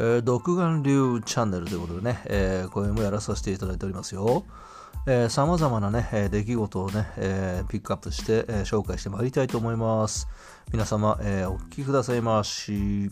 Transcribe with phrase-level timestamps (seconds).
[0.00, 4.46] えー、独眼流チャンネルということでね、えー、声もやらさせていただいておりますよ。
[5.28, 10.26] さまざまなね、出来事をね、えー、ピックアップして、えー、紹介してまいりたいと思います。
[10.72, 13.10] 皆様、えー、お聴きくださいまし。